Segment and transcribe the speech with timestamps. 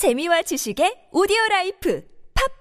[0.00, 2.02] 재미와 지식의 오디오 라이프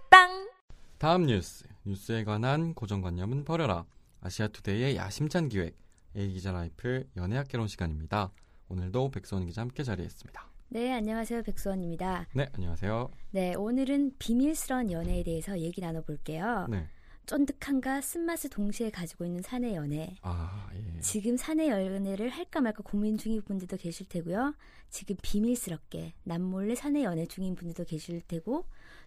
[0.09, 0.49] 팟빵
[0.97, 3.85] 다음 뉴스, 뉴스에 관한 고정관념은 버려라.
[4.19, 5.77] 아시아투데이의 야심찬 기획,
[6.17, 8.33] A기자 라이프 연애학 개론 시간입니다.
[8.67, 10.49] 오늘도 백수원 기자 함께 자리했습니다.
[10.67, 11.43] 네, 안녕하세요.
[11.43, 12.27] 백수원입니다.
[12.33, 13.09] 네, 안녕하세요.
[13.31, 16.67] 네, 오늘은 비밀스러운 연애에 대해서 얘기 나눠볼게요.
[16.69, 16.89] 네.
[17.29, 20.15] 쫀득함과 쓴맛을 동시에 가지고 있는 사내 연애.
[20.23, 20.99] 아, 예.
[20.99, 24.55] 지금 사내 연애를 할까 말까 고민 중인 분들도 계실 테고요.
[24.89, 28.65] 지금 비밀스럽게 남몰래 사내 연애 중인 분들도 계실 테고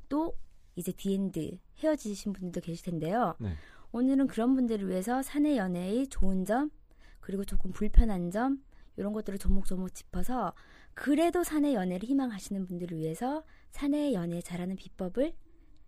[0.09, 0.37] 또
[0.77, 3.35] 이제 the end 헤어지신 분들도 계실 텐데요.
[3.41, 3.57] 네.
[3.91, 6.71] 오늘은 그런 분들을 위해서 사내 연애의 좋은 점
[7.19, 8.63] 그리고 조금 불편한 점
[8.97, 10.55] 이런 것들을 조목조목 짚어서
[10.95, 15.35] 그래도 사내 연애를 희망하시는 분들을 위해서 사내 연애 잘하는 비법을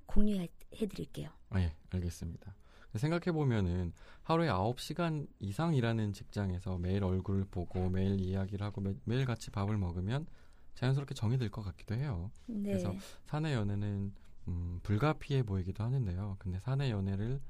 [0.06, 0.48] 공유해
[0.88, 1.30] 드릴게요.
[1.50, 2.54] 아, 예, 알겠습니다.
[2.96, 9.24] 생각해 보면은 하루에 9시간 이상 일하는 직장에서 매일 얼굴을 보고 매일 이야기를 하고 매, 매일
[9.24, 10.27] 같이 밥을 먹으면
[10.74, 12.30] 자연스럽게 정이 들 것 같기도 해요.
[12.46, 12.70] 네.
[12.70, 12.94] 그래서
[13.27, 14.12] 사내 연애는
[14.48, 16.36] 음, 불가피해 보이기도 하는데요.
[16.39, 17.41] 근데 사내 연애를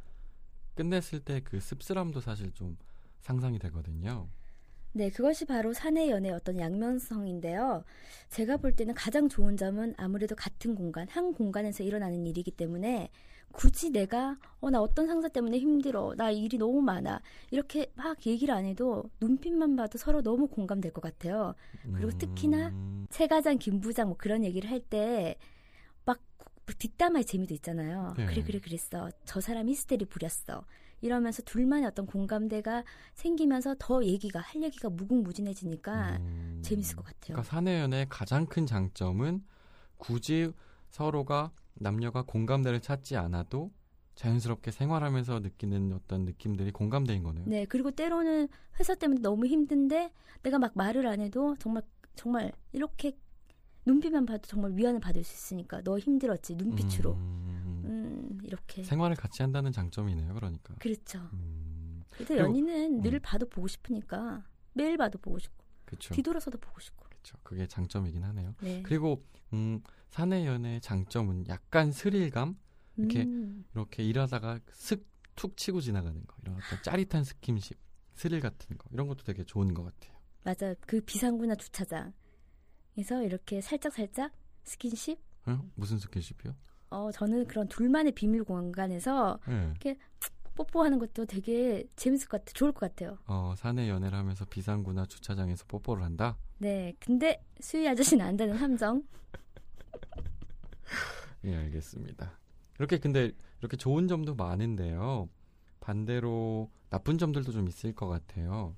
[0.75, 2.77] 끝냈을 때 그 씁쓸함도 사실 좀
[3.21, 4.29] 상상이 되거든요.
[4.97, 7.85] 네, 그것이 바로 사내 연애의 어떤 양면성인데요.
[8.31, 13.11] 제가 볼 때는 가장 좋은 점은 아무래도 같은 공간, 한 공간에서 일어나는 일이기 때문에
[13.53, 17.21] 굳이 내가 어 나 어떤 상사 때문에 힘들어, 나 일이 너무 많아
[17.51, 21.55] 이렇게 막 얘기를 안 해도 눈빛만 봐도 서로 너무 공감될 것 같아요.
[21.93, 25.37] 그리고 특히나 음, 최 과장, 김 부장 뭐 그런 얘기를 할 때
[26.05, 26.21] 막
[26.79, 28.15] 뒷담화의 재미도 있잖아요.
[28.17, 28.27] 네.
[28.27, 29.11] 그래 그래 그랬어.
[29.25, 30.65] 저 사람 히스테리 부렸어.
[31.05, 37.35] 이러면서 둘만의 어떤 공감대가 생기면서 더 얘기가 할 얘기가 무궁무진해지니까 음, 재밌을 것 같아요.
[37.35, 39.45] 그러니까 사내 연애의 가장 큰 장점은
[39.99, 40.51] 굳이
[40.89, 43.71] 서로가 남녀가 공감대를 찾지 않아도
[44.15, 47.45] 자연스럽게 생활하면서 느끼는 어떤 느낌들이 공감대인 거네요.
[47.47, 48.49] 네, 그리고 때로는
[48.81, 50.11] 회사 때문에 너무 힘든데
[50.43, 51.83] 내가 막 말을 안 해도 정말
[52.15, 53.19] 정말 이렇게
[53.85, 57.44] 눈빛만 봐도 정말 위안을 받을 수 있으니까 너 힘들었지 눈빛으로 음, 음
[58.45, 60.35] 이렇게 생활을 같이 한다는 장점이네요.
[60.35, 60.75] 그러니까.
[60.77, 61.19] 그렇죠.
[61.33, 63.21] 음, 그리고- 연인은 늘 음.
[63.23, 66.15] 봐도 보고 싶으니까 매일 봐도 보고 싶고 그렇죠.
[66.15, 67.37] 뒤돌아서도 보고 싶고 그렇죠.
[67.43, 68.55] 그게 장점이긴 하네요.
[68.61, 68.83] 네.
[68.83, 69.81] 그리고 음,
[70.11, 72.59] 사내 연애의 장점은 약간 스릴감
[72.97, 77.77] 이렇게 음, 이렇게 일하다가 슥 툭 치고 지나가는 거 이런 어떤 짜릿한 스킨십
[78.15, 80.15] 스릴 같은 거 이런 것도 되게 좋은 것 같아요.
[80.45, 84.33] 맞아 그 비상구나 주차장에서 이렇게 살짝 살짝
[84.63, 85.59] 스킨십 어?
[85.75, 86.55] 무슨 스킨십이요?
[86.95, 89.97] 어 저는 그런 둘만의 비밀 공간에서 네.
[90.55, 93.19] 뽀뽀하는 것도 되게 재밌을 것 같아 좋을 것 같아요.
[93.27, 96.37] 어, 사내 연애를 하면서 비상구나 주차장에서 뽀뽀를 한다.
[96.59, 99.03] 네 근데 수희 아저씨는 안다는 함정
[101.45, 102.39] 예, 알겠습니다.
[102.79, 105.29] 이렇게 근데 이렇게 좋은 점도 많은데요.
[105.81, 108.77] 반대로 나쁜 점들도 좀 있을 것 같아요.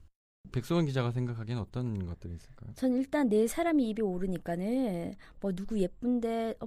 [0.52, 2.72] 백소원 기자가 생각하기엔 어떤 것들이 있을까요?
[2.74, 6.66] 전 일단 내 사람이 입에 오르니까는 뭐 누구 예쁜데 어,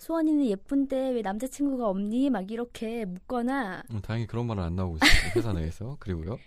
[0.00, 5.10] 수원이는 예쁜데 왜 남자친구가 없니 막 이렇게 묻거나 음, 다행히 그런 말은 안 나오고 있어요.
[5.36, 5.96] 회사 내에서.
[6.00, 6.38] 그리고요.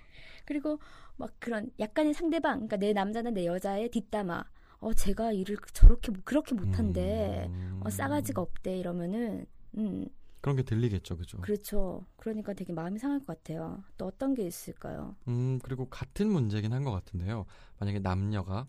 [0.45, 0.79] 그리고
[1.17, 4.43] 막 그런 약간의 상대방 그러니까 내 남자나 내 여자의 뒷담화
[4.79, 9.45] 어 제가 일을 저렇게 그렇게 못한데 음, 어, 싸가지가 없대 이러면은
[9.77, 10.05] 음
[10.41, 11.37] 그런 게 들리겠죠, 그죠?
[11.39, 16.73] 그렇죠 그러니까 되게 마음이 상할 것 같아요 또 어떤 게 있을까요 음, 그리고 같은 문제긴
[16.73, 17.45] 한 것 같은데요.
[17.79, 18.67] 만약에 남녀가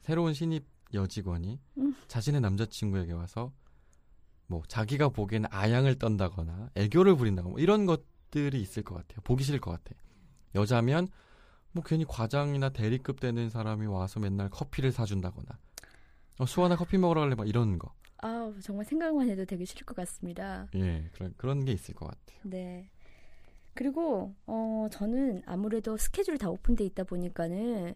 [0.00, 0.64] 새로운 신입
[0.94, 1.94] 여직원이 음.
[2.08, 3.52] 자신의 남자친구에게 와서
[4.50, 9.20] 뭐 자기가 보기에는 아양을 떤다거나 애교를 부린다거나 뭐 이런 것들이 있을 것 같아요.
[9.22, 9.94] 보기 싫을 것 같아.
[10.56, 11.06] 여자면
[11.70, 15.46] 뭐 괜히 과장이나 대리급 되는 사람이 와서 맨날 커피를 사준다거나
[16.40, 17.94] 어, 수아나 커피 먹으러 갈래 막 이런 거.
[18.22, 22.40] 아 정말 생각만 해도 되게 싫을 것 같습니다 예, 그런 그런 게 있을 것 같아요.
[22.42, 22.90] 네.
[23.72, 27.94] 그리고 어 저는 아무래도 스케줄이 다 오픈돼 있다 보니까는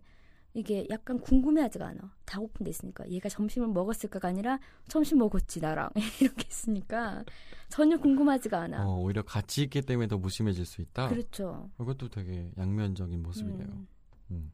[0.56, 2.14] 이게 약간 궁금해하지가 않아.
[2.24, 5.90] 다 오픈돼 있으니까 얘가 점심을 먹었을까가 아니라 점심 먹었지 나랑
[6.22, 7.24] 이렇게 있으니까
[7.68, 8.86] 전혀 궁금하지가 않아.
[8.86, 11.08] 어, 오히려 같이 있기 때문에 더 무심해질 수 있다.
[11.08, 11.70] 그렇죠.
[11.80, 13.66] 이것도 되게 양면적인 모습이네요.
[13.68, 13.88] 음.
[14.30, 14.52] 음.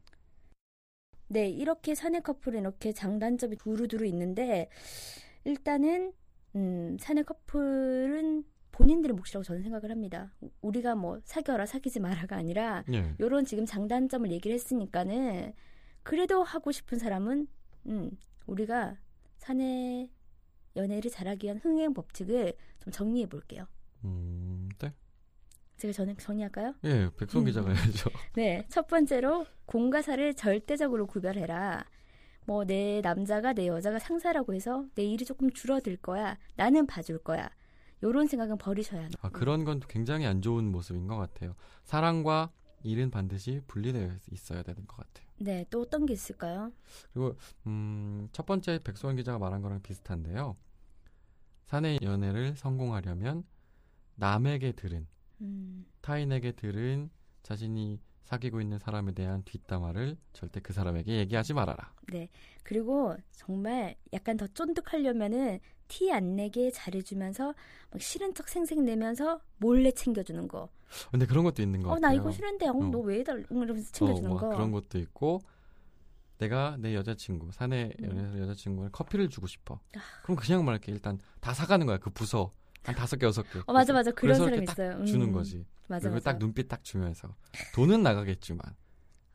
[1.27, 4.69] 네, 이렇게 사내 커플은 이렇게 장단점이 두루두루 있는데
[5.45, 6.13] 일단은
[6.55, 10.33] 음, 사내 커플은 본인들의 몫이라고 저는 생각을 합니다.
[10.41, 13.15] 우- 우리가 뭐 사귀어라 사귀지 마라가 아니라 예.
[13.19, 15.53] 요런 지금 장단점을 얘기를 했으니까는
[16.03, 17.47] 그래도 하고 싶은 사람은
[17.87, 18.11] 음,
[18.45, 18.97] 우리가
[19.37, 20.09] 사내
[20.75, 22.53] 연애를 잘하기 위한 흥행 법칙을
[22.83, 23.65] 좀 정리해 볼게요.
[24.03, 24.93] 음, 네.
[25.77, 26.75] 제가 저는 정리할까요?
[26.83, 27.45] 예, 백성 음.
[27.45, 28.09] 기자가 해야죠.
[28.35, 31.85] 네, 첫 번째로 공과사를 절대적으로 구별해라.
[32.45, 36.37] 뭐 내 남자가 내 여자가 상사라고 해서 내 일이 조금 줄어들 거야.
[36.55, 37.49] 나는 봐줄 거야.
[38.03, 39.19] 요런 생각은 버리셔야 합니다.
[39.21, 41.55] 아, 그런 건 굉장히 안 좋은 모습인 것 같아요.
[41.83, 42.51] 사랑과
[42.83, 45.27] 일은 반드시 분리되어 있어야 되는 것 같아요.
[45.41, 46.71] 네, 또 어떤 게 있을까요?
[47.13, 47.35] 그리고
[47.65, 50.55] 음, 첫 번째 백소원 기자가 말한 거랑 비슷한데요.
[51.65, 53.43] 사내 연애를 성공하려면
[54.15, 55.07] 남에게 들은
[55.41, 57.09] 음, 타인에게 들은
[57.41, 61.93] 자신이 사귀고 있는 사람에 대한 뒷담화를 절대 그 사람에게 얘기하지 말아라.
[62.11, 62.29] 네.
[62.63, 67.53] 그리고 정말 약간 더 쫀득하려면은 티 안 내게 잘해주면서
[67.91, 70.69] 막 싫은 척 생생 내면서 몰래 챙겨주는 거.
[71.11, 72.09] 근데 그런 것도 있는 것 어, 같아요.
[72.09, 72.83] 나 이거 싫은데, 어, 어.
[72.85, 74.49] 너왜 해달, 이러면서 챙겨주는 어, 뭐 거.
[74.49, 75.41] 그런 것도 있고
[76.37, 78.05] 내가 내 여자친구 사내 음.
[78.05, 79.75] 연애에서 여자친구를 커피를 주고 싶어.
[79.95, 79.99] 아.
[80.23, 82.53] 그럼 그냥 말할게 일단 다 사가는 거야 그 부서
[82.83, 83.59] 한 다섯 개 여섯 개.
[83.65, 84.11] 어, 맞아, 맞아.
[84.11, 84.97] 그런 사람 있어요.
[84.97, 85.65] 음, 주는 거지.
[85.87, 86.31] 맞아, 그리고 맞아.
[86.31, 87.35] 딱 눈빛 딱 주면서
[87.75, 88.61] 돈은 나가겠지만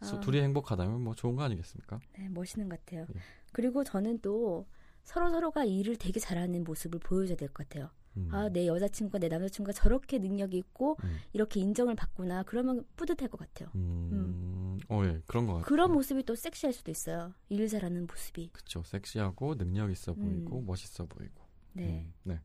[0.03, 0.21] 소- 아.
[0.21, 2.01] 둘이 행복하다면 뭐 좋은 거 아니겠습니까?
[2.19, 3.07] 네, 멋있는 것 같아요.
[3.15, 3.21] 예.
[3.53, 4.67] 그리고 저는 또
[5.05, 7.91] 서로 서로가 일을 되게 잘하는 모습을 보여줘야 될 것 같아요.
[8.17, 8.29] 음.
[8.33, 11.19] 아, 내 여자친구가 내 남자친구가 저렇게 능력이 있고 음.
[11.35, 12.43] 이렇게 인정을 받구나.
[12.45, 13.69] 그러면 뿌듯할 것 같아요.
[13.75, 14.79] 음.
[14.89, 15.67] 어, 예, 그런 것 같아요.
[15.67, 17.33] 그런 모습이 또 섹시할 수도 있어요.
[17.51, 18.51] 일 잘하는 모습이.
[18.53, 20.67] 그쵸, 섹시하고 능력 있어 보이고 음.
[20.67, 21.45] 멋있어 보이고.
[21.75, 22.07] 네.
[22.07, 22.41] 음, 네.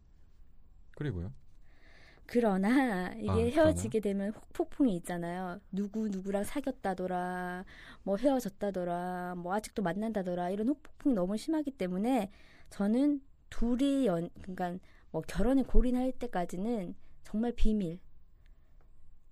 [1.02, 1.34] 그리고요.
[2.28, 5.60] 그러나 이게 아, 헤어지게 되면 폭풍이 있잖아요.
[5.72, 7.66] 누구 누구랑 사귀었다더라,
[8.04, 12.32] 뭐 헤어졌다더라, 뭐 아직도 만난다더라 이런 폭풍이 너무 심하기 때문에
[12.70, 14.78] 저는 둘이 연 그러니까
[15.12, 18.00] 뭐 결혼에 골인할 때까지는 정말 비밀.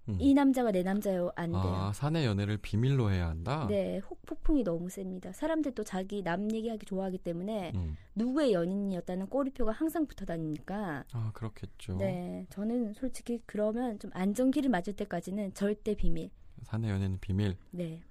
[0.10, 0.18] 음.
[0.20, 1.62] 이 남자가 내 남자요 안 돼요.
[1.64, 3.68] 아, 사내 연애를 비밀로 해야 한다.
[3.70, 5.32] 네, 혹 폭풍이 너무 셉니다.
[5.34, 7.96] 사람들도 자기 남 얘기하기 좋아하기 때문에 음.
[8.16, 11.98] 누구의 연인이었다는 꼬리표가 항상 붙어 다니니까 아, 그렇겠죠.
[11.98, 16.30] 네, 저는 솔직히 그러면 좀 안정기를 맞을 때까지는 절대 비밀.
[16.64, 17.56] 사내 연애는 비밀.
[17.72, 18.02] 네,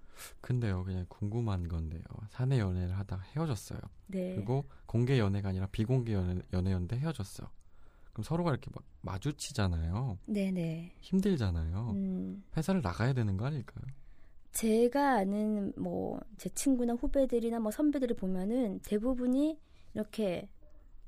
[0.41, 2.03] 근데요, 그냥 궁금한 건데요.
[2.29, 3.79] 사내 연애를 하다가 헤어졌어요.
[4.09, 7.49] 네, 그리고 공개 연애가 아니라 비공개 연애, 연애였는데 헤어졌어.
[8.19, 10.19] 그럼 서로가 이렇게 막 마주치잖아요.
[10.27, 10.93] 네, 네.
[11.03, 11.91] 힘들잖아요.
[11.95, 13.85] 음, 회사를 나가야 되는 거 아닐까요?
[14.51, 19.57] 제가 아는 뭐 제 친구나 후배들이나 뭐 선배들을 보면은 대부분이
[19.95, 20.49] 이렇게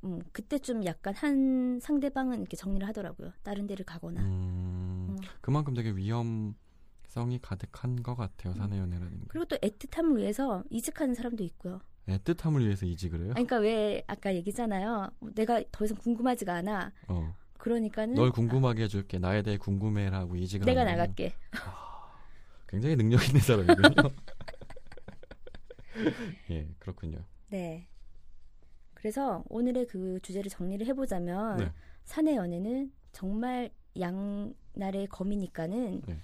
[0.05, 3.33] 음, 그때좀 약간 한 상대방은 이렇게 정리를 하더라고요.
[3.43, 4.21] 다른 데를 가거나.
[4.21, 5.17] 음, 음.
[5.41, 8.55] 그만큼 되게 위험성이 가득한 것 같아요.
[8.55, 9.25] 사내 연애라는 게.
[9.29, 11.81] 그리고 또 애틋함을 위해서 이직하는 사람도 있고요.
[12.19, 13.33] 애틋함을 위해서 이직을 해요?
[13.37, 15.11] 아니, 그러니까 왜 아까 얘기잖아요.
[15.35, 16.93] 내가 더 이상 궁금하지가 않아.
[17.09, 17.35] 어.
[17.59, 19.19] 그러니까는 널 궁금하게 해줄게.
[19.19, 21.35] 나에 대해 궁금해라고 이직을 내가 나갈게.
[22.69, 24.11] 굉장히 능력 있는 사람이군요.
[26.51, 27.19] 예, 그렇군요.
[27.49, 27.87] 네.
[28.95, 31.73] 그래서 오늘의 그 주제를 정리를 해보자면 네.
[32.05, 36.19] 사내 연애는 정말 양날의 검이니까는 네.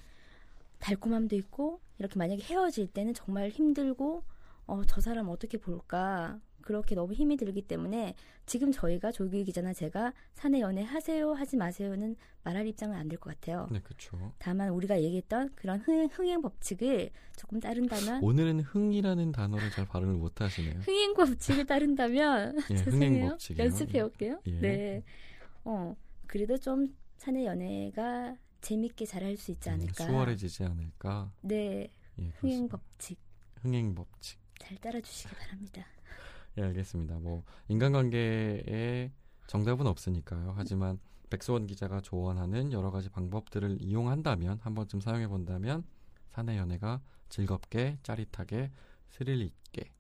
[0.79, 4.25] 달콤함도 있고 이렇게 만약에 헤어질 때는 정말 힘들고
[4.67, 8.15] 어, 저 사람 어떻게 볼까 그렇게 너무 힘이 들기 때문에
[8.45, 13.31] 지금 저희가 조규 기자나 제가 사내 연애 하세요 하지 마세요는 말할 입장은 안 될 것
[13.39, 13.69] 같아요.
[13.71, 14.33] 네, 그렇죠.
[14.39, 20.41] 다만 우리가 얘기했던 그런 흥, 흥행 법칙을 조금 따른다면 오늘은 흥이라는 단어를 잘 발음을 못
[20.41, 20.81] 하시네요.
[20.81, 22.75] 흥행 법칙을 따른다면 예.
[22.77, 23.65] 흥행 법칙이요.
[23.65, 24.41] 연습해 올게요.
[24.47, 24.61] 예.
[24.61, 25.03] 네.
[25.65, 25.95] 어,
[26.27, 30.05] 그래도 좀 사내 연애가 재밌게 잘 할 수 있지 음, 않을까.
[30.07, 31.33] 수월해지지 않을까?
[31.43, 31.93] 네.
[32.19, 32.69] 예, 흥행.
[32.69, 33.19] 법칙
[33.63, 34.41] 흥행 법칙.
[34.59, 35.85] 잘 따라 주시기 바랍니다.
[36.59, 37.19] 예, 알겠습니다.
[37.19, 39.13] 뭐 인간관계에
[39.47, 40.55] 정답은 없으니까요.
[40.57, 40.99] 하지만
[41.31, 45.85] 백수원 기자가 조언하는 여러 가지 방법들을 이용한다면 한 번쯤 사용해 본다면
[46.31, 48.71] 사내 연애가 즐겁게 짜릿하게
[49.11, 49.91] 스릴 있게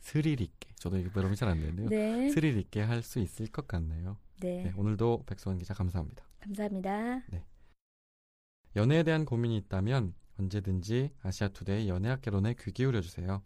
[0.00, 1.88] 스릴 있게 저도 이게 발음이 잘 안 되는데요.
[1.88, 2.28] 네.
[2.30, 4.18] 스릴 있게 할 수 있을 것 같네요.
[4.40, 4.64] 네.
[4.64, 6.24] 네, 오늘도 백수원 기자 감사합니다.
[6.40, 7.22] 감사합니다.
[8.76, 13.42] 연애에 대한 고민이 있다면 언제든지 아시아투데이 연애학개론에 귀 기울여 주세요.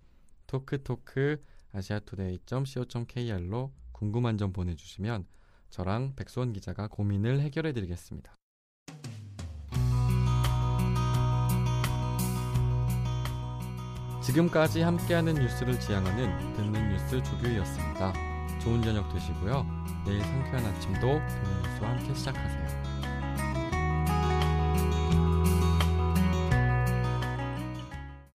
[0.49, 1.41] 토크토크
[1.73, 5.25] 아시아투데이.co.kr로 궁금한 점 보내주시면
[5.71, 8.35] 저랑 백수원 기자가 고민을 해결해 드리겠습니다.
[14.23, 18.13] 지금까지 함께하는 뉴스를 지향하는 듣는 뉴스 조규희였습니다.
[18.59, 19.65] 좋은 저녁 되시고요.
[20.05, 22.78] 내일 상쾌한 아침도 듣는 뉴스와 함께 시작하세요.